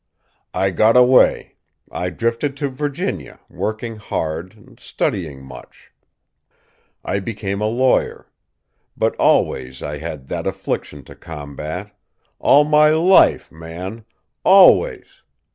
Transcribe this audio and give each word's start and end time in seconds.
"I 0.55 0.71
got 0.71 0.97
away. 0.97 1.57
I 1.91 2.09
drifted 2.09 2.57
to 2.57 2.69
Virginia, 2.69 3.39
working 3.51 3.97
hard, 3.97 4.79
studying 4.79 5.43
much. 5.43 5.91
I 7.05 7.19
became 7.19 7.61
a 7.61 7.67
lawyer. 7.67 8.27
But 8.97 9.15
always 9.17 9.83
I 9.83 9.97
had 9.97 10.25
that 10.29 10.47
affliction 10.47 11.03
to 11.03 11.13
combat; 11.13 11.91
all 12.39 12.63
my 12.63 12.89
life, 12.89 13.51
man! 13.51 14.05
always! 14.43 15.05